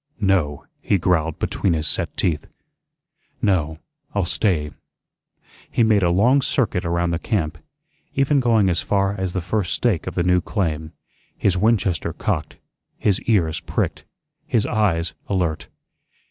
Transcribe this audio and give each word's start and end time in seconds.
"No," 0.19 0.65
he 0.81 0.97
growled 0.97 1.37
between 1.37 1.73
his 1.73 1.87
set 1.87 2.17
teeth. 2.17 2.47
"No, 3.39 3.77
I'll 4.15 4.25
stay." 4.25 4.71
He 5.69 5.83
made 5.83 6.01
a 6.01 6.09
long 6.09 6.41
circuit 6.41 6.83
around 6.85 7.11
the 7.11 7.19
camp, 7.19 7.59
even 8.15 8.39
going 8.39 8.67
as 8.67 8.81
far 8.81 9.13
as 9.15 9.33
the 9.33 9.41
first 9.41 9.73
stake 9.73 10.07
of 10.07 10.15
the 10.15 10.23
new 10.23 10.41
claim, 10.41 10.91
his 11.37 11.55
Winchester 11.55 12.13
cocked, 12.13 12.55
his 12.97 13.21
ears 13.27 13.59
pricked, 13.59 14.03
his 14.47 14.65
eyes 14.65 15.13
alert. 15.27 15.67